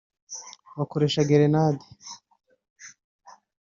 bakoresha 0.77 1.23
gerenade 1.29 1.85